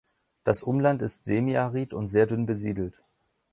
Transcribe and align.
Das 0.45 0.63
Umland 0.63 1.03
ist 1.03 1.25
semiarid 1.25 1.93
und 1.93 2.07
sehr 2.07 2.25
dünn 2.25 2.47
besiedelt. 2.47 2.99